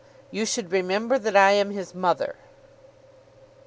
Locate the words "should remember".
0.47-1.19